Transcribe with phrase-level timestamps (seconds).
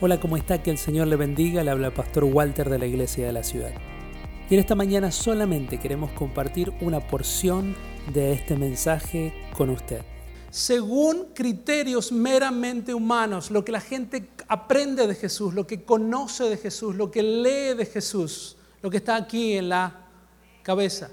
[0.00, 0.62] Hola, ¿cómo está?
[0.62, 1.64] Que el Señor le bendiga.
[1.64, 3.72] Le habla el pastor Walter de la Iglesia de la Ciudad.
[4.48, 7.74] Y en esta mañana solamente queremos compartir una porción
[8.14, 10.02] de este mensaje con usted.
[10.50, 16.58] Según criterios meramente humanos, lo que la gente aprende de Jesús, lo que conoce de
[16.58, 20.06] Jesús, lo que lee de Jesús, lo que está aquí en la
[20.62, 21.10] cabeza.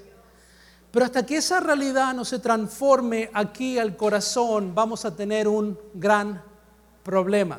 [0.92, 5.76] Pero hasta que esa realidad no se transforme aquí al corazón, vamos a tener un
[5.92, 6.40] gran
[7.02, 7.58] problema.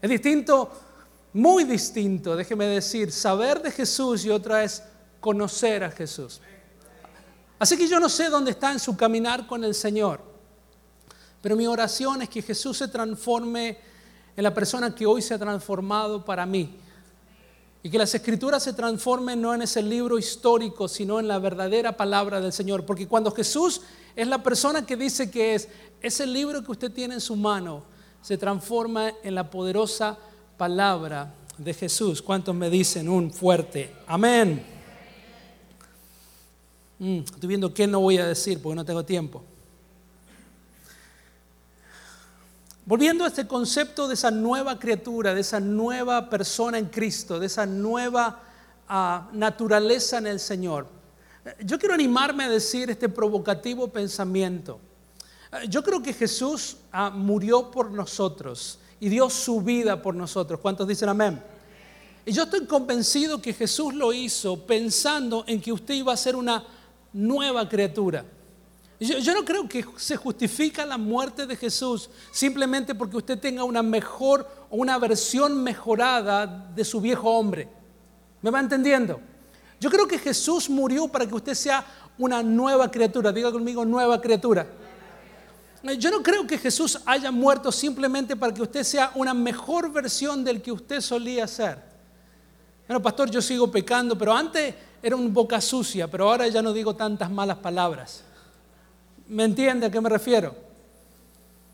[0.00, 0.70] Es distinto,
[1.32, 4.82] muy distinto, déjeme decir, saber de Jesús y otra es
[5.20, 6.40] conocer a Jesús.
[7.58, 10.20] Así que yo no sé dónde está en su caminar con el Señor,
[11.40, 13.78] pero mi oración es que Jesús se transforme
[14.36, 16.78] en la persona que hoy se ha transformado para mí.
[17.82, 21.96] Y que las escrituras se transformen no en ese libro histórico, sino en la verdadera
[21.96, 22.84] palabra del Señor.
[22.84, 23.80] Porque cuando Jesús
[24.16, 25.68] es la persona que dice que es,
[26.00, 27.84] ese libro que usted tiene en su mano
[28.26, 30.18] se transforma en la poderosa
[30.56, 32.20] palabra de Jesús.
[32.20, 34.66] ¿Cuántos me dicen un fuerte amén?
[36.98, 39.44] Mm, estoy viendo qué no voy a decir porque no tengo tiempo.
[42.84, 47.46] Volviendo a este concepto de esa nueva criatura, de esa nueva persona en Cristo, de
[47.46, 48.42] esa nueva
[48.88, 50.88] ah, naturaleza en el Señor,
[51.64, 54.80] yo quiero animarme a decir este provocativo pensamiento.
[55.68, 60.60] Yo creo que Jesús ah, murió por nosotros y dio su vida por nosotros.
[60.60, 61.42] ¿Cuántos dicen amén?
[62.24, 66.34] Y yo estoy convencido que Jesús lo hizo pensando en que usted iba a ser
[66.34, 66.64] una
[67.12, 68.24] nueva criatura.
[68.98, 73.82] Yo, no creo que se justifica la muerte de Jesús simplemente porque usted tenga una
[73.82, 77.68] mejor o una versión mejorada de su viejo hombre.
[78.40, 79.20] ¿Me va entendiendo?
[79.78, 81.84] Yo creo que Jesús murió para que usted sea
[82.16, 83.32] una nueva criatura.
[83.32, 84.66] Diga conmigo, nueva criatura.
[85.94, 90.42] Yo no creo que Jesús haya muerto simplemente para que usted sea una mejor versión
[90.42, 91.78] del que usted solía ser.
[92.88, 96.72] Bueno, pastor, yo sigo pecando, pero antes era un boca sucia, pero ahora ya no
[96.72, 98.22] digo tantas malas palabras.
[99.28, 100.54] ¿Me entiende a qué me refiero?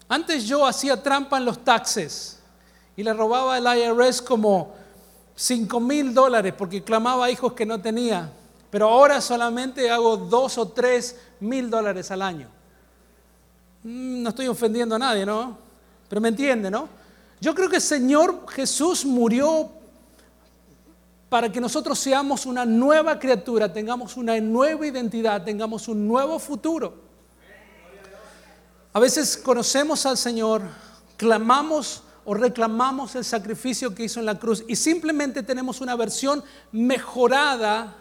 [0.09, 2.41] Antes yo hacía trampa en los taxes
[2.97, 4.75] y le robaba al IRS como
[5.35, 8.31] 5 mil dólares porque clamaba a hijos que no tenía,
[8.71, 12.49] pero ahora solamente hago 2 o 3 mil dólares al año.
[13.85, 15.59] Mm, no estoy ofendiendo a nadie, ¿no?
[16.09, 16.89] Pero me entiende, ¿no?
[17.41, 19.71] Yo creo que el Señor Jesús murió
[21.29, 26.95] para que nosotros seamos una nueva criatura, tengamos una nueva identidad, tengamos un nuevo futuro.
[28.93, 30.63] A veces conocemos al Señor,
[31.17, 36.45] clamamos o reclamamos el sacrificio que hizo en la cruz y simplemente tenemos una versión
[36.71, 37.97] mejorada,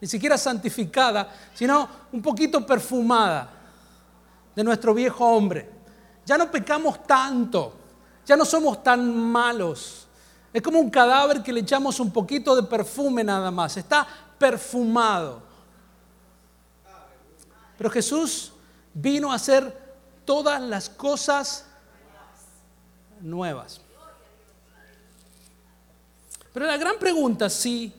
[0.00, 3.61] ni siquiera santificada, sino un poquito perfumada
[4.54, 5.68] de nuestro viejo hombre.
[6.24, 7.74] Ya no pecamos tanto,
[8.24, 10.06] ya no somos tan malos.
[10.52, 14.06] Es como un cadáver que le echamos un poquito de perfume nada más, está
[14.38, 15.42] perfumado.
[17.78, 18.52] Pero Jesús
[18.94, 19.76] vino a hacer
[20.24, 21.66] todas las cosas
[23.20, 23.80] nuevas.
[26.52, 27.92] Pero la gran pregunta, si,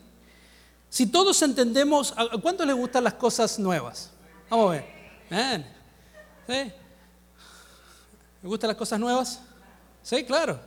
[0.89, 4.11] si todos entendemos, ¿a cuánto les gustan las cosas nuevas?
[4.49, 5.72] Vamos a ver.
[6.47, 6.71] ¿Sí?
[8.41, 9.41] ¿Le gustan las cosas nuevas?
[10.01, 10.59] Sí, claro.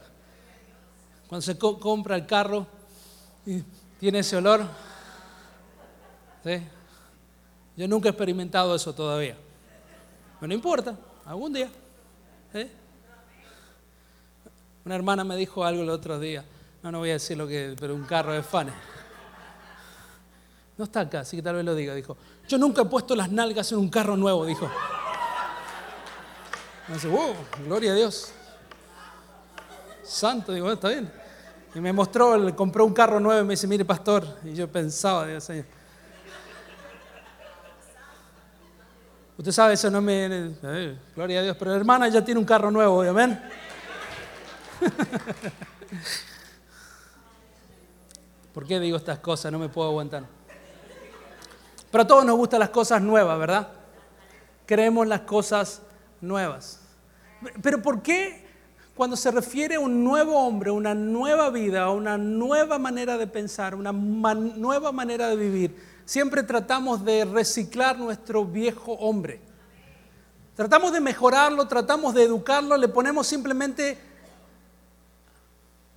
[1.29, 2.67] Cuando se compra el carro
[3.45, 3.63] y
[4.01, 4.65] tiene ese olor.
[6.43, 6.63] ¿Sí?
[7.77, 9.37] Yo nunca he experimentado eso todavía.
[10.41, 10.97] Pero no importa.
[11.27, 11.69] Algún día.
[12.55, 12.71] ¿eh?
[14.85, 16.45] Una hermana me dijo algo el otro día.
[16.83, 18.75] No, no voy a decir lo que, pero un carro de fanes.
[20.79, 21.95] No está acá, así que tal vez lo diga.
[21.95, 22.17] Dijo,
[22.49, 24.71] yo nunca he puesto las nalgas en un carro nuevo, dijo.
[26.89, 28.33] Dice, wow, gloria a Dios.
[30.05, 31.11] Santo, digo, está bien.
[31.75, 34.25] Y me mostró, compró un carro nuevo y me dice, mire pastor.
[34.45, 35.67] Y yo pensaba, Dios Señor.
[39.37, 40.27] Usted sabe, eso no me...
[40.63, 43.39] Eh, gloria a Dios, pero la hermana ya tiene un carro nuevo, amén.
[48.55, 49.53] ¿Por qué digo estas cosas?
[49.53, 50.25] No me puedo aguantar.
[51.91, 53.69] Pero a todos nos gustan las cosas nuevas, ¿verdad?
[54.65, 55.83] Queremos las cosas
[56.27, 56.81] nuevas.
[57.63, 58.47] Pero ¿por qué
[58.97, 63.75] cuando se refiere a un nuevo hombre, una nueva vida, una nueva manera de pensar,
[63.75, 65.77] una nueva manera de vivir,
[66.07, 69.41] siempre tratamos de reciclar nuestro viejo hombre.
[70.55, 73.99] Tratamos de mejorarlo, tratamos de educarlo, le ponemos simplemente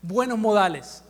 [0.01, 1.01] buenos modales.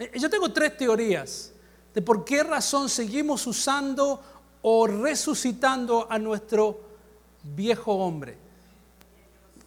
[0.00, 1.52] Eh, yo tengo tres teorías
[1.94, 4.20] de por qué razón seguimos usando
[4.66, 6.80] o resucitando a nuestro
[7.42, 8.38] viejo hombre.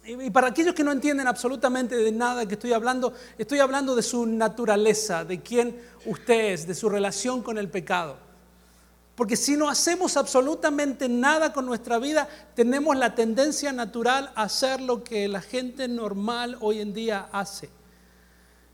[0.04, 4.02] Y para aquellos que no entienden absolutamente de nada que estoy hablando, estoy hablando de
[4.02, 8.16] su naturaleza, de quién usted es, de su relación con el pecado.
[9.14, 14.80] Porque si no hacemos absolutamente nada con nuestra vida, tenemos la tendencia natural a hacer
[14.80, 17.70] lo que la gente normal hoy en día hace.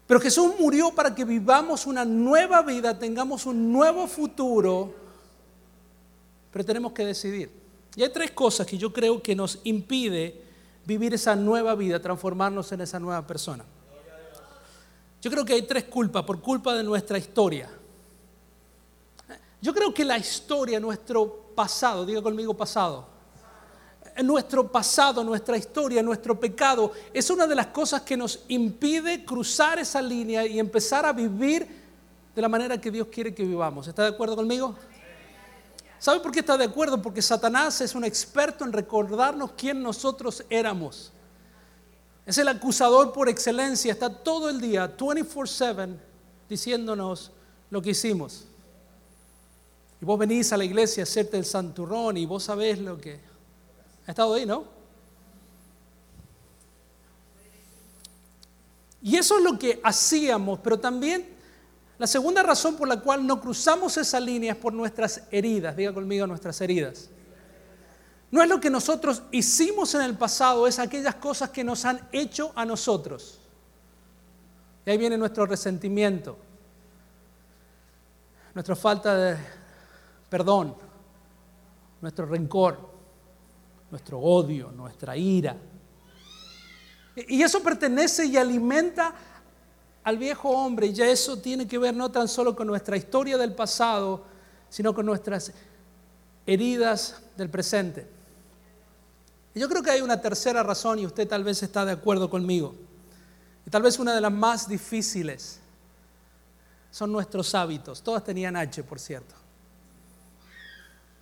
[0.06, 5.03] Pero Jesús murió para que vivamos una nueva vida, tengamos un nuevo futuro,
[6.54, 7.50] pero tenemos que decidir.
[7.96, 10.40] Y hay tres cosas que yo creo que nos impide
[10.86, 13.64] vivir esa nueva vida, transformarnos en esa nueva persona.
[15.20, 17.68] Yo creo que hay tres culpas por culpa de nuestra historia.
[19.60, 23.08] Yo creo que la historia, nuestro pasado, diga conmigo pasado,
[24.22, 29.80] nuestro pasado, nuestra historia, nuestro pecado, es una de las cosas que nos impide cruzar
[29.80, 31.66] esa línea y empezar a vivir
[32.32, 33.88] de la manera que Dios quiere que vivamos.
[33.88, 34.76] ¿Está de acuerdo conmigo?
[36.04, 37.00] ¿Sabe por qué está de acuerdo?
[37.00, 41.10] Porque Satanás es un experto en recordarnos quién nosotros éramos.
[42.26, 45.96] Es el acusador por excelencia, está todo el día, 24/7,
[46.46, 47.32] diciéndonos
[47.70, 48.44] lo que hicimos.
[49.98, 53.18] Y vos venís a la iglesia a hacerte el santurrón y vos sabés lo que
[54.06, 54.64] ha estado ahí, ¿no?
[59.00, 61.33] Y eso es lo que hacíamos, pero también
[61.98, 65.76] la segunda razón por la cual no cruzamos esa línea es por nuestras heridas.
[65.76, 67.08] Diga conmigo nuestras heridas.
[68.30, 72.08] No es lo que nosotros hicimos en el pasado, es aquellas cosas que nos han
[72.10, 73.38] hecho a nosotros.
[74.84, 76.36] Y ahí viene nuestro resentimiento,
[78.54, 79.36] nuestra falta de
[80.28, 80.74] perdón,
[82.00, 82.94] nuestro rencor
[83.94, 85.56] nuestro odio, nuestra ira.
[87.14, 89.14] Y eso pertenece y alimenta
[90.04, 90.86] al viejo hombre.
[90.86, 94.24] Y ya eso tiene que ver no tan solo con nuestra historia del pasado,
[94.68, 95.52] sino con nuestras
[96.46, 98.06] heridas del presente.
[99.54, 102.28] Y yo creo que hay una tercera razón y usted tal vez está de acuerdo
[102.28, 102.74] conmigo.
[103.66, 105.60] Y tal vez una de las más difíciles
[106.90, 108.02] son nuestros hábitos.
[108.02, 109.34] Todas tenían H, por cierto.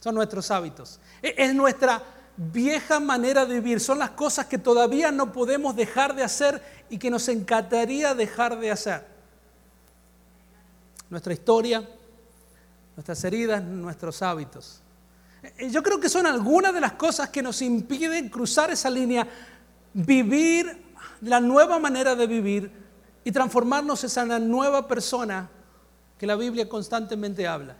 [0.00, 0.98] Son nuestros hábitos.
[1.22, 2.02] E-, es nuestra
[2.36, 6.98] vieja manera de vivir, son las cosas que todavía no podemos dejar de hacer y
[6.98, 9.06] que nos encantaría dejar de hacer.
[11.10, 11.88] Nuestra historia,
[12.96, 14.80] nuestras heridas, nuestros hábitos.
[15.42, 19.26] Eh, yo creo que son algunas de las cosas que nos impiden cruzar esa línea,
[19.92, 20.82] vivir
[21.20, 22.70] la nueva manera de vivir
[23.24, 25.48] y transformarnos en esa nueva persona
[26.18, 27.76] que la Biblia constantemente habla.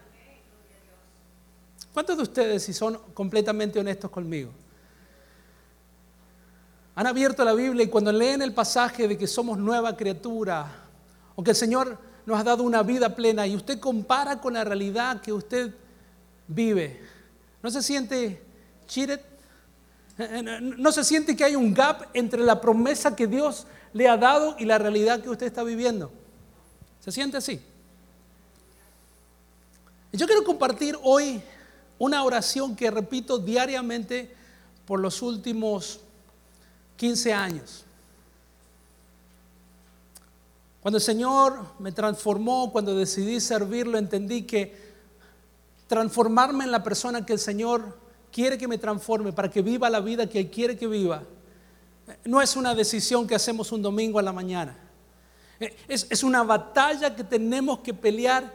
[1.92, 4.50] ¿Cuántos de ustedes, si son completamente honestos conmigo,
[6.94, 10.66] han abierto la Biblia y cuando leen el pasaje de que somos nueva criatura
[11.34, 14.64] o que el Señor nos ha dado una vida plena y usted compara con la
[14.64, 15.74] realidad que usted
[16.46, 17.00] vive,
[17.62, 18.42] ¿no se siente
[18.86, 19.20] cheated?
[20.76, 24.56] ¿No se siente que hay un gap entre la promesa que Dios le ha dado
[24.58, 26.12] y la realidad que usted está viviendo?
[27.00, 27.60] ¿Se siente así?
[30.12, 31.42] Yo quiero compartir hoy
[31.98, 34.34] una oración que repito diariamente
[34.86, 36.00] por los últimos
[36.96, 37.84] 15 años.
[40.80, 44.92] Cuando el Señor me transformó, cuando decidí servirlo, entendí que
[45.86, 47.98] transformarme en la persona que el Señor
[48.32, 51.22] quiere que me transforme para que viva la vida que Él quiere que viva,
[52.24, 54.76] no es una decisión que hacemos un domingo a la mañana.
[55.86, 58.52] Es, es una batalla que tenemos que pelear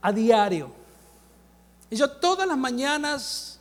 [0.00, 0.72] a diario.
[1.92, 3.58] Y yo todas las mañanas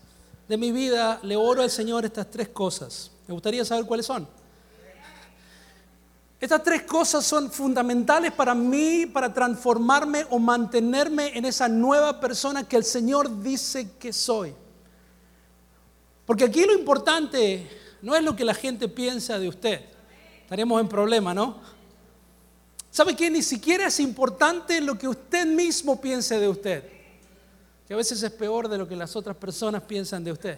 [0.47, 3.11] de mi vida le oro al Señor estas tres cosas.
[3.27, 4.25] Me gustaría saber cuáles son.
[6.39, 12.65] Estas tres cosas son fundamentales para mí, para transformarme o mantenerme en esa nueva persona
[12.65, 14.53] que el Señor dice que soy.
[16.25, 17.69] Porque aquí lo importante
[18.01, 19.81] no es lo que la gente piensa de usted.
[20.43, 21.59] Estaríamos en problema, ¿no?
[22.91, 23.29] ¿Sabe qué?
[23.29, 27.00] Ni siquiera es importante lo que usted mismo piense de usted
[27.91, 30.57] que a veces es peor de lo que las otras personas piensan de usted.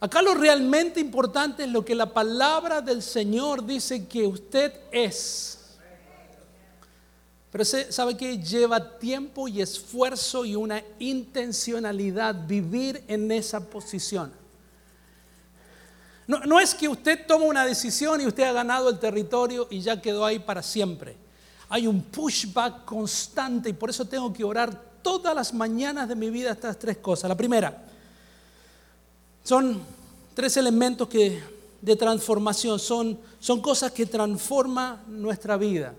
[0.00, 5.76] Acá lo realmente importante es lo que la palabra del Señor dice que usted es.
[7.52, 14.32] Pero sabe que lleva tiempo y esfuerzo y una intencionalidad vivir en esa posición.
[16.26, 19.82] No, no, es que usted toma una decisión y usted ha ganado el territorio y
[19.82, 21.14] ya quedó ahí para siempre.
[21.68, 26.30] Hay un pushback constante y por eso tengo que orar todas las mañanas de mi
[26.30, 27.28] vida estas tres cosas.
[27.28, 27.84] La primera,
[29.44, 29.80] son
[30.34, 31.40] tres elementos que,
[31.80, 35.94] de transformación, son, son cosas que transforman nuestra vida.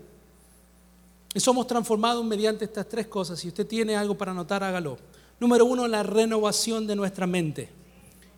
[1.32, 3.38] Y somos transformados mediante estas tres cosas.
[3.38, 4.98] Si usted tiene algo para anotar, hágalo.
[5.38, 7.68] Número uno, la renovación de nuestra mente.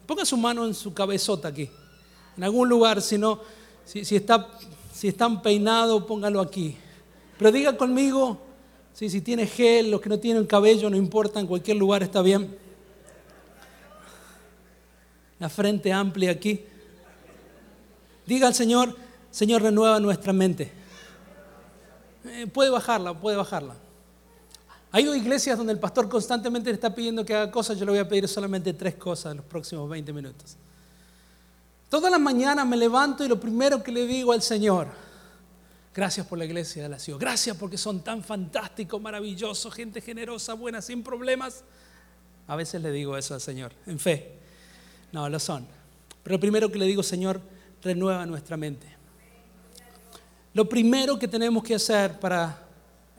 [0.06, 1.70] Ponga su mano en su cabezota aquí.
[2.36, 3.40] En algún lugar, si no,
[3.84, 4.48] si, está,
[4.92, 6.76] si están peinados, póngalo aquí.
[7.38, 8.47] Pero diga conmigo,
[9.06, 12.56] si tiene gel, los que no tienen cabello, no importa, en cualquier lugar está bien.
[15.38, 16.64] La frente amplia aquí.
[18.26, 18.96] Diga al Señor,
[19.30, 20.72] Señor, renueva nuestra mente.
[22.24, 23.76] Eh, puede bajarla, puede bajarla.
[24.90, 28.00] Hay iglesias donde el pastor constantemente le está pidiendo que haga cosas, yo le voy
[28.00, 30.56] a pedir solamente tres cosas en los próximos 20 minutos.
[31.88, 34.88] Todas las mañanas me levanto y lo primero que le digo al Señor,
[35.94, 40.54] gracias por la iglesia de la ciudad, gracias porque son tan fantásticos, maravillosos, gente generosa,
[40.54, 41.64] buena, sin problemas.
[42.46, 44.38] A veces le digo eso al Señor, en fe.
[45.12, 45.66] No, lo son.
[46.22, 47.40] Pero lo primero que le digo, Señor,
[47.82, 48.86] renueva nuestra mente.
[50.54, 52.66] Lo primero que tenemos que hacer para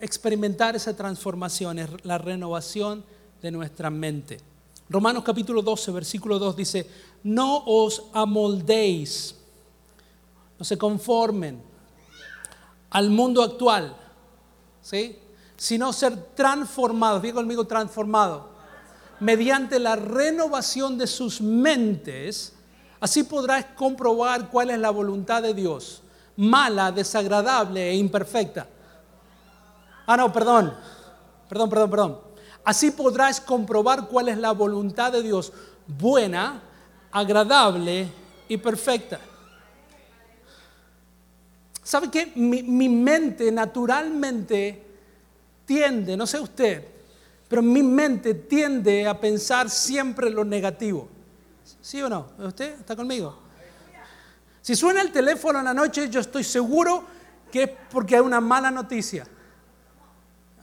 [0.00, 3.04] experimentar esa transformación, es la renovación
[3.40, 4.38] de nuestra mente.
[4.88, 6.86] Romanos capítulo 12, versículo 2 dice,
[7.22, 9.36] no os amoldéis,
[10.58, 11.69] no se conformen
[12.90, 13.96] al mundo actual,
[14.82, 15.18] ¿sí?
[15.56, 18.50] sino ser transformados, digo conmigo transformado,
[19.20, 22.54] mediante la renovación de sus mentes,
[22.98, 26.02] así podrás comprobar cuál es la voluntad de Dios,
[26.36, 28.66] mala, desagradable e imperfecta.
[30.06, 30.74] Ah, no, perdón.
[31.48, 32.20] Perdón, perdón, perdón.
[32.64, 35.52] Así podrás comprobar cuál es la voluntad de Dios,
[35.86, 36.62] buena,
[37.12, 38.08] agradable
[38.48, 39.20] y perfecta.
[41.90, 42.30] ¿Sabe qué?
[42.36, 44.80] Mi, mi, mente naturalmente
[45.66, 46.84] tiende, no sé usted,
[47.48, 51.08] pero mi mente tiende a pensar siempre lo negativo.
[51.82, 52.28] ¿Sí o no?
[52.38, 53.36] ¿Usted está conmigo?
[54.62, 57.06] Si suena el teléfono en la noche, yo estoy seguro
[57.50, 59.26] que es porque hay una mala noticia.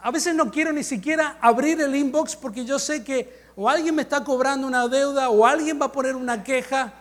[0.01, 3.95] A veces no quiero ni siquiera abrir el inbox porque yo sé que o alguien
[3.95, 6.93] me está cobrando una deuda o alguien va a poner una queja.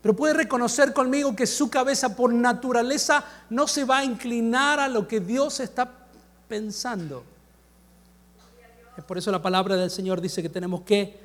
[0.00, 4.88] Pero puede reconocer conmigo que su cabeza por naturaleza no se va a inclinar a
[4.88, 5.90] lo que Dios está
[6.48, 7.24] pensando.
[8.96, 11.18] Es por eso la palabra del Señor dice que tenemos que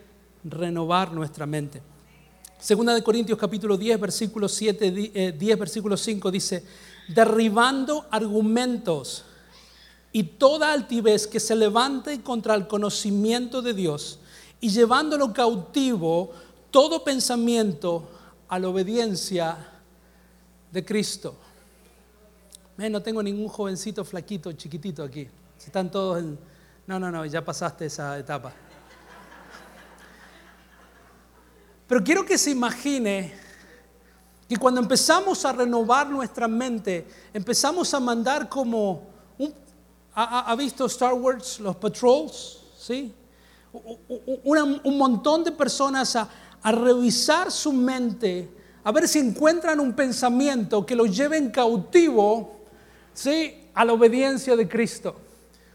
[0.43, 1.81] renovar nuestra mente.
[2.59, 6.63] Segunda de Corintios capítulo 10, versículo 7, 10, eh, versículo 5 dice,
[7.09, 9.25] derribando argumentos
[10.11, 14.19] y toda altivez que se levante contra el conocimiento de Dios
[14.61, 16.31] y llevándolo cautivo
[16.71, 18.07] todo pensamiento
[18.53, 19.57] a la obediencia
[20.71, 21.35] de Cristo.
[22.77, 25.27] no tengo ningún jovencito flaquito, chiquitito aquí.
[25.57, 26.37] Están todos en...
[26.85, 28.53] No, no, no, ya pasaste esa etapa.
[31.87, 33.33] Pero quiero que se imagine
[34.47, 39.07] y cuando empezamos a renovar nuestra mente, empezamos a mandar como,
[40.13, 42.59] ¿ha, visto Star Wars, los patrols?
[42.77, 43.15] ¿Sí?
[43.73, 46.29] un montón de personas a,
[46.63, 48.49] a revisar su mente,
[48.83, 52.61] a ver si encuentran un pensamiento que los lleve en cautivo
[53.13, 53.67] ¿sí?
[53.73, 55.15] a la obediencia de Cristo.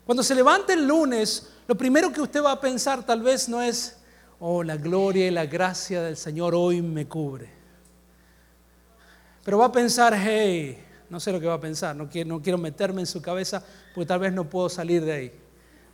[0.05, 3.61] Cuando se levante el lunes, lo primero que usted va a pensar tal vez no
[3.61, 3.99] es,
[4.41, 7.51] oh, la gloria y la gracia del Señor hoy me cubre.
[9.45, 10.79] Pero va a pensar, hey,
[11.11, 13.63] no sé lo que va a pensar, no quiero, no quiero meterme en su cabeza
[13.95, 15.33] porque tal vez no puedo salir de ahí.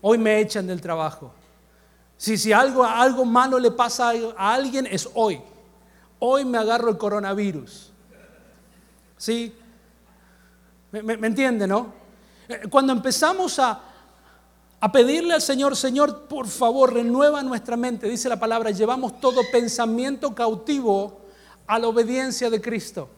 [0.00, 1.34] Hoy me echan del trabajo.
[2.16, 5.40] Si, si algo, algo malo le pasa a alguien, es hoy.
[6.18, 7.92] Hoy me agarro el coronavirus.
[9.16, 9.54] ¿Sí?
[10.90, 11.92] ¿Me, entiende, no?
[12.49, 13.80] Eh, cuando empezamos a,
[14.80, 19.40] a pedirle al Señor, Señor, por favor, renueva nuestra mente, dice la palabra, llevamos todo
[19.50, 21.21] pensamiento cautivo
[21.66, 23.09] a la obediencia de Cristo.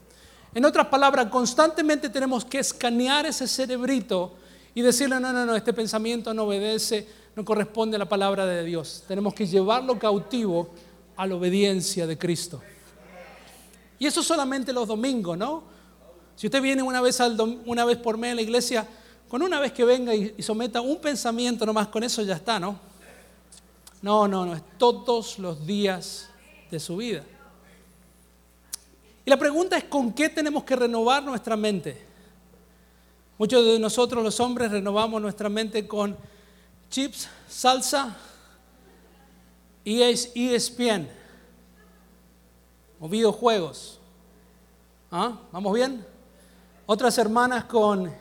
[0.55, 4.35] En otras palabras, constantemente tenemos que escanear ese cerebrito
[4.75, 8.65] y decirle, no, no, no, este pensamiento no obedece, no corresponde a la palabra de
[8.65, 9.05] Dios.
[9.07, 10.71] Tenemos que llevarlo cautivo
[11.17, 12.63] a la obediencia de Cristo.
[13.99, 15.63] Y eso solamente los domingos, ¿no?
[16.35, 18.89] Si usted viene una vez, al una vez por mes a la iglesia,
[19.29, 22.59] con una vez que venga y, y someta un pensamiento nomás, con eso ya está,
[22.59, 22.79] ¿no?
[24.01, 26.31] No, no, no, es todos los días
[26.71, 27.23] de su vida.
[29.27, 32.03] Y la pregunta es, ¿con qué tenemos que renovar nuestra mente?
[33.37, 36.17] Muchos de nosotros los hombres renovamos nuestra mente con
[36.91, 38.17] chips, salsa
[39.85, 41.09] y ESPN
[43.01, 43.99] o videojuegos.
[45.11, 45.39] ¿Ah?
[45.53, 46.05] ¿Vamos bien?
[46.87, 48.13] Otras hermanas con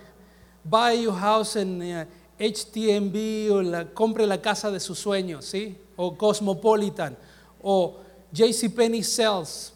[0.64, 2.08] Buy Your House en
[2.40, 5.78] HTMB eh, o la, compre la casa de sus sueños, ¿sí?
[5.96, 7.18] O Cosmopolitan
[7.62, 7.98] o
[8.32, 9.74] JCPenney Sales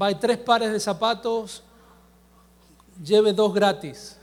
[0.00, 1.62] va tres pares de zapatos,
[3.02, 4.17] lleve dos gratis.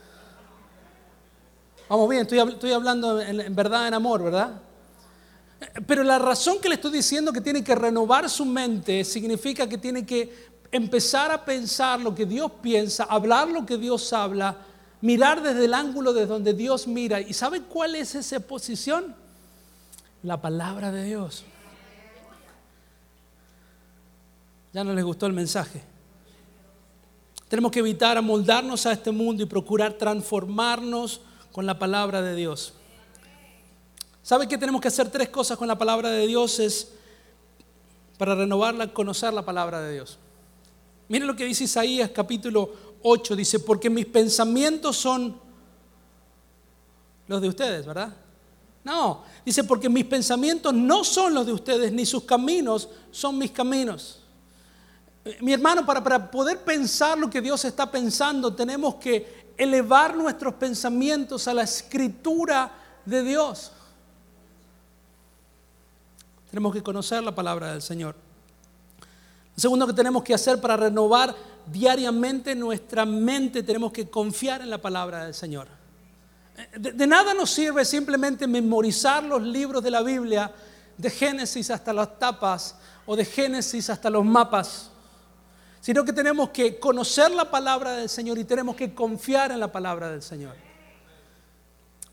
[1.87, 4.59] Vamos bien, estoy, hablando en, verdad, en amor, ¿verdad?
[5.85, 9.77] Pero la razón que le estoy diciendo que tiene que renovar su mente significa que
[9.77, 14.57] tiene que empezar a pensar lo que Dios piensa, hablar lo que Dios habla,
[15.01, 17.21] mirar desde el ángulo de donde Dios mira.
[17.21, 19.15] ¿Y sabe cuál es esa posición?
[20.23, 21.45] La palabra de Dios.
[24.73, 25.83] Ya no les gustó el mensaje.
[27.47, 31.21] Tenemos que evitar amoldarnos a este mundo y procurar transformarnos
[31.55, 32.73] con la palabra de Dios.
[34.21, 36.59] ¿Sabe que tenemos que hacer tres cosas con la palabra de Dios?
[36.59, 36.89] Es
[38.17, 40.19] para renovarla, conocer la palabra de Dios.
[41.07, 45.39] Miren lo que dice Isaías capítulo 8, dice, porque mis pensamientos son
[47.25, 48.13] los de ustedes, ¿verdad?
[48.83, 53.51] No, dice, porque mis pensamientos no son los de ustedes, ni sus caminos son mis
[53.51, 54.19] caminos.
[55.39, 60.53] Mi hermano, para, para poder pensar lo que Dios está pensando, tenemos que elevar nuestros
[60.55, 62.71] pensamientos a la escritura
[63.05, 63.71] de Dios.
[66.49, 68.15] Tenemos que conocer la palabra del Señor.
[69.55, 71.35] Lo segundo que tenemos que hacer para renovar
[71.65, 75.67] diariamente nuestra mente, tenemos que confiar en la palabra del Señor.
[76.77, 80.53] De, de, nada nos sirve simplemente memorizar los libros de la Biblia,
[80.97, 84.91] de Génesis hasta las tapas o de Génesis hasta los mapas,
[85.85, 89.71] sino que tenemos que conocer la palabra del Señor y tenemos que confiar en la
[89.71, 90.55] palabra del Señor.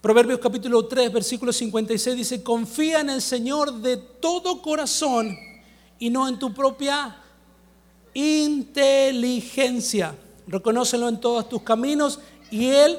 [0.03, 5.35] Proverbios capítulo 3, versículo 56 dice, confía en el Señor de todo corazón
[5.99, 7.17] y no en tu propia
[8.13, 10.17] inteligencia.
[10.47, 12.99] Reconócelo en todos tus caminos y Él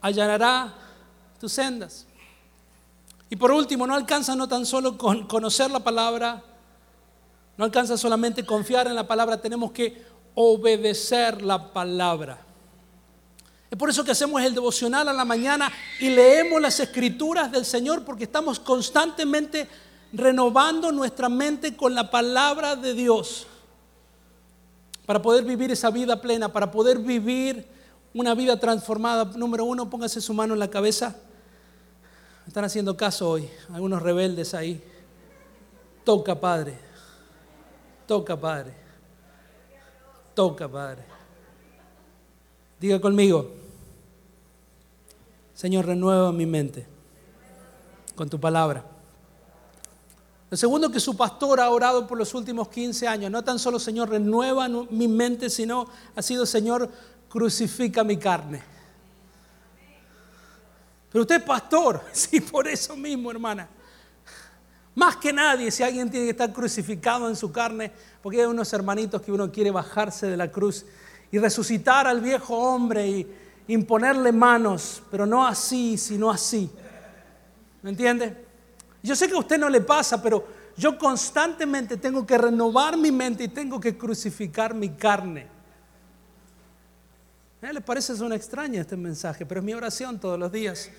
[0.00, 0.74] allanará
[1.38, 2.04] tus sendas.
[3.30, 6.42] Y por último, no alcanza no tan solo con conocer la palabra,
[7.56, 10.02] no alcanza solamente confiar en la palabra, tenemos que
[10.34, 12.38] obedecer la palabra.
[13.70, 17.64] Es por eso que hacemos el devocional a la mañana y leemos las escrituras del
[17.64, 19.68] Señor porque estamos constantemente
[20.12, 23.46] renovando nuestra mente con la palabra de Dios
[25.06, 27.66] para poder vivir esa vida plena, para poder vivir
[28.14, 29.24] una vida transformada.
[29.36, 31.16] Número uno, póngase su mano en la cabeza.
[32.46, 34.82] Están haciendo caso hoy, algunos rebeldes ahí.
[36.04, 36.78] Toca, Padre.
[38.06, 38.72] Toca, Padre.
[40.34, 41.04] Toca, Padre.
[42.80, 43.50] Diga conmigo,
[45.54, 46.86] Señor, renueva mi mente
[48.14, 48.84] con tu palabra.
[50.50, 53.78] Lo segundo que su pastor ha orado por los últimos 15 años, no tan solo
[53.78, 56.90] Señor, renueva mi mente, sino ha sido Señor,
[57.28, 58.62] crucifica mi carne.
[61.10, 63.68] Pero usted es pastor, sí, por eso mismo, hermana.
[64.94, 67.90] Más que nadie, si alguien tiene que estar crucificado en su carne,
[68.22, 70.86] porque hay unos hermanitos que uno quiere bajarse de la cruz
[71.32, 73.26] y resucitar al viejo hombre y,
[73.66, 76.70] imponerle manos, pero no así, sino así.
[77.82, 78.44] ¿Me entiende?
[79.02, 83.10] Yo sé que a usted no le pasa, pero yo constantemente tengo que renovar mi
[83.10, 85.46] mente y tengo que crucificar mi carne.
[87.62, 87.72] ¿Eh?
[87.72, 89.46] ¿Le parece una extraña este mensaje?
[89.46, 90.90] Pero es mi oración todos los días.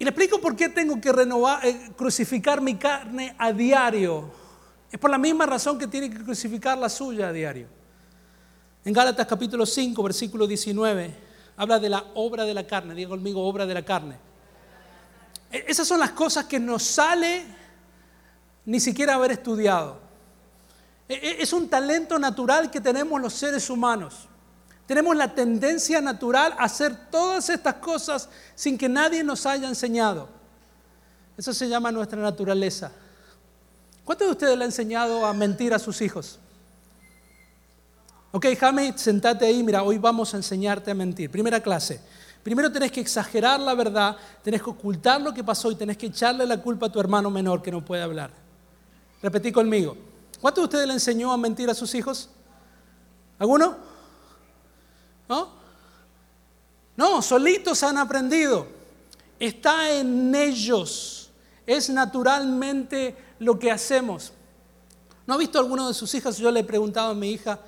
[0.00, 4.32] Y le explico por qué tengo que renovar, eh, crucificar mi carne a diario.
[4.90, 7.66] Es por la misma razón que tiene que crucificar la suya a diario.
[8.82, 11.14] En Gálatas capítulo 5, versículo 19,
[11.54, 12.94] habla de la obra de la carne.
[12.94, 14.16] Diga conmigo, obra de la carne.
[15.52, 17.44] E, esas son las cosas que nos sale
[18.64, 20.00] ni siquiera haber estudiado.
[21.10, 24.29] E, e, es un talento natural que tenemos los seres humanos.
[24.90, 30.28] Tenemos la tendencia natural a hacer todas estas cosas sin que nadie nos haya enseñado.
[31.36, 32.90] Eso se llama nuestra naturaleza.
[34.04, 36.40] ¿Cuántos de ustedes le han enseñado a mentir a sus hijos?
[38.32, 41.30] Ok, Jaime, sentate ahí, mira, hoy vamos a enseñarte a mentir.
[41.30, 42.00] Primera clase.
[42.42, 46.06] Primero tenés que exagerar la verdad, tenés que ocultar lo que pasó y tenés que
[46.06, 48.32] echarle la culpa a tu hermano menor que no puede hablar.
[49.22, 49.96] Repetí conmigo.
[50.40, 52.28] ¿Cuántos de ustedes le enseñó a mentir a sus hijos?
[53.38, 53.88] ¿Alguno?
[55.30, 55.48] ¿No?
[57.00, 58.66] No, solitos han aprendido.
[59.38, 61.30] Está en ellos.
[61.66, 64.34] Es naturalmente lo que hacemos.
[65.26, 66.36] ¿No ha visto alguno de sus hijas?
[66.36, 67.58] Yo le he preguntado a mi hija,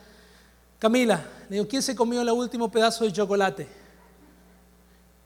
[0.78, 3.66] Camila, le digo, ¿quién se comió el último pedazo de chocolate?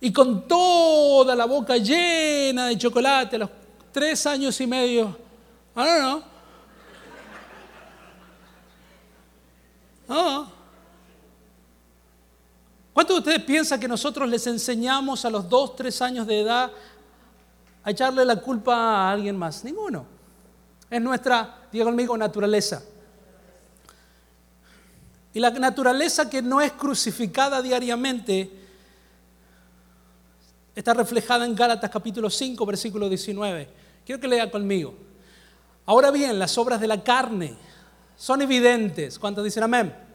[0.00, 3.50] Y con toda la boca llena de chocolate, a los
[3.90, 5.18] tres años y medio,
[5.74, 5.98] ah, no,
[10.08, 10.44] no.
[10.46, 10.55] No.
[12.96, 16.72] ¿Cuántos de ustedes piensan que nosotros les enseñamos a los dos, tres años de edad
[17.84, 19.62] a echarle la culpa a alguien más?
[19.64, 20.06] Ninguno.
[20.88, 22.82] Es nuestra, diga conmigo, naturaleza.
[25.34, 28.50] Y la naturaleza que no es crucificada diariamente
[30.74, 33.68] está reflejada en Gálatas capítulo 5, versículo 19.
[34.06, 34.94] Quiero que lea conmigo.
[35.84, 37.58] Ahora bien, las obras de la carne
[38.16, 39.18] son evidentes.
[39.18, 40.05] ¿Cuántos dicen amén?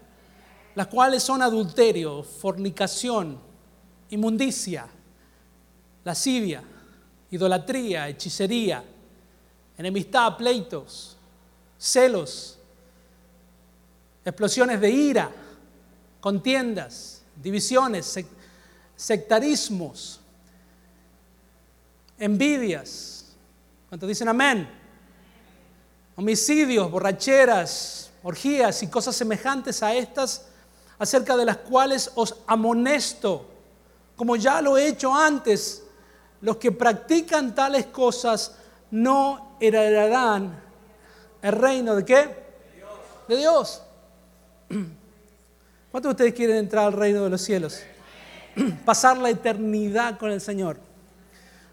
[0.75, 3.37] Las cuales son adulterio, fornicación,
[4.09, 4.87] inmundicia,
[6.03, 6.63] lascivia,
[7.31, 8.83] idolatría, hechicería,
[9.77, 11.17] enemistad, pleitos,
[11.77, 12.57] celos,
[14.23, 15.31] explosiones de ira,
[16.19, 18.19] contiendas, divisiones,
[18.95, 20.19] sectarismos,
[22.19, 23.25] envidias.
[23.89, 24.69] ¿Cuántos dicen amén?
[26.15, 30.50] Homicidios, borracheras, orgías y cosas semejantes a estas,
[31.01, 33.43] acerca de las cuales os amonesto,
[34.15, 35.81] como ya lo he hecho antes,
[36.41, 38.55] los que practican tales cosas
[38.91, 40.61] no heredarán
[41.41, 42.35] el reino de qué?
[43.27, 43.81] De Dios.
[45.89, 47.81] ¿Cuántos de ustedes quieren entrar al reino de los cielos?
[48.85, 50.77] Pasar la eternidad con el Señor.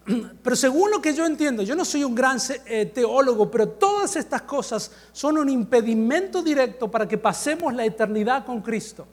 [0.42, 4.16] Pero según lo que yo entiendo, yo no soy un gran eh, teólogo, pero todas
[4.16, 9.06] estas cosas son un impedimento directo para que pasemos la eternidad con Cristo.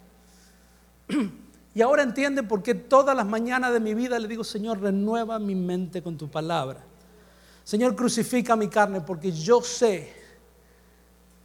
[1.76, 5.40] Y ahora entiende por qué todas las mañanas de mi vida le digo, Señor, renueva
[5.40, 6.80] mi mente con tu palabra.
[7.66, 10.14] Señor, crucifica mi carne porque yo sé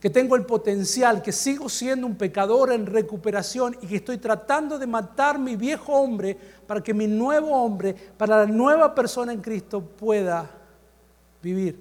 [0.01, 4.79] que tengo el potencial, que sigo siendo un pecador en recuperación y que estoy tratando
[4.79, 9.42] de matar mi viejo hombre para que mi nuevo hombre, para la nueva persona en
[9.42, 10.49] Cristo pueda
[11.42, 11.79] vivir.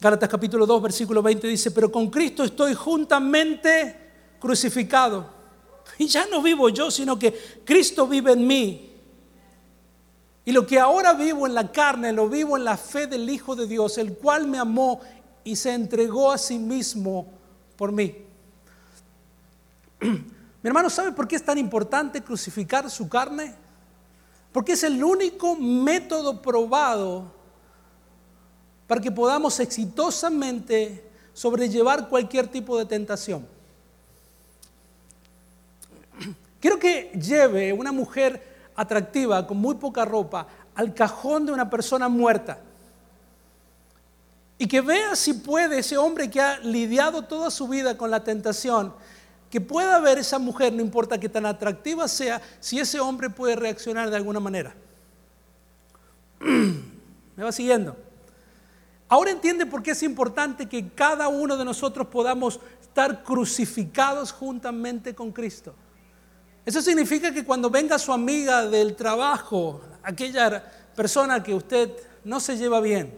[0.00, 4.09] Gálatas capítulo 2, versículo 20 dice, pero con Cristo estoy juntamente
[4.40, 5.38] crucificado
[5.98, 8.90] y ya no vivo yo, sino que Cristo vive en mí.
[10.44, 13.54] Y lo que ahora vivo en la carne, lo vivo en la fe del Hijo
[13.54, 15.00] de Dios, el cual me amó
[15.44, 17.30] y se entregó a sí mismo
[17.76, 18.16] por mí.
[20.00, 23.54] Mi hermano, ¿sabe por qué es tan importante crucificar su carne?
[24.52, 27.32] Porque es el único método probado
[28.86, 33.46] para que podamos exitosamente sobrellevar cualquier tipo de tentación.
[36.60, 42.08] Quiero que lleve una mujer atractiva con muy poca ropa al cajón de una persona
[42.08, 42.58] muerta.
[44.58, 48.22] Y que vea si puede ese hombre que ha lidiado toda su vida con la
[48.22, 48.92] tentación,
[49.50, 53.56] que pueda ver esa mujer, no importa qué tan atractiva sea, si ese hombre puede
[53.56, 54.74] reaccionar de alguna manera.
[56.40, 57.96] ¿Me va siguiendo?
[59.08, 65.14] Ahora entiende por qué es importante que cada uno de nosotros podamos estar crucificados juntamente
[65.14, 65.74] con Cristo.
[66.70, 70.62] Eso significa que cuando venga su amiga del trabajo, aquella
[70.94, 71.90] persona que usted
[72.22, 73.12] no se lleva bien,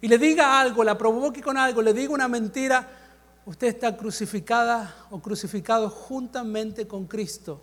[0.00, 2.88] y le diga algo, la provoque con algo, le diga una mentira,
[3.44, 7.60] usted está crucificada o crucificado juntamente con Cristo.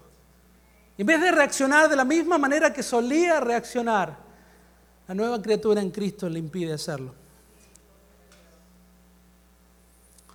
[0.98, 4.18] En vez de reaccionar de la misma manera que solía reaccionar,
[5.08, 7.16] la nueva criatura en Cristo le impide hacerlo.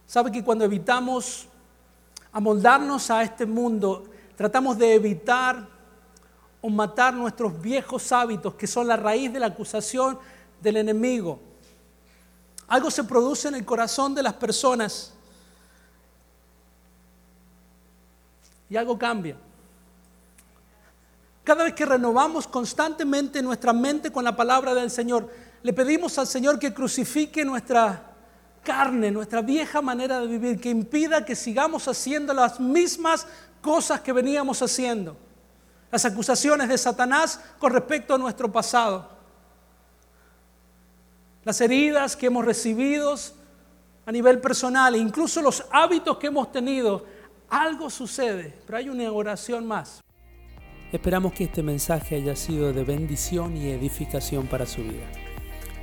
[0.06, 1.46] ¿Sabe que cuando evitamos
[2.32, 4.04] amoldarnos a este mundo,
[4.36, 5.68] tratamos de evitar
[6.60, 10.18] o matar nuestros viejos hábitos que son la raíz de la acusación
[10.60, 11.40] del enemigo.
[12.68, 15.12] Algo se produce en el corazón de las personas
[18.68, 19.36] y algo cambia.
[21.42, 25.28] Cada vez que renovamos constantemente nuestra mente con la palabra del Señor,
[25.62, 28.09] le pedimos al Señor que crucifique nuestra
[28.62, 33.26] carne, nuestra vieja manera de vivir, que impida que sigamos haciendo las mismas
[33.60, 35.16] cosas que veníamos haciendo.
[35.90, 39.08] Las acusaciones de Satanás con respecto a nuestro pasado.
[41.44, 43.16] Las heridas que hemos recibido
[44.06, 47.04] a nivel personal, incluso los hábitos que hemos tenido.
[47.48, 50.00] Algo sucede, pero hay una oración más.
[50.92, 55.29] Esperamos que este mensaje haya sido de bendición y edificación para su vida.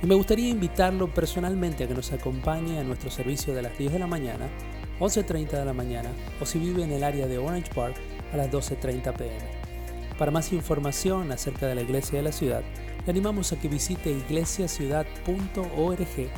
[0.02, 3.92] Y me gustaría invitarlo personalmente a que nos acompañe a nuestro servicio de las 10
[3.92, 4.48] de la mañana,
[5.00, 7.96] 11.30 de la mañana o si vive en el área de Orange Park
[8.32, 9.34] a las 12.30 pm.
[10.16, 12.62] Para más información acerca de la iglesia de la ciudad,
[13.04, 16.30] le animamos a que visite iglesiaciudad.org